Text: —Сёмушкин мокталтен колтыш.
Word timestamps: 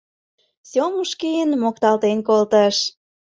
—Сёмушкин 0.69 1.49
мокталтен 1.61 2.17
колтыш. 2.27 2.75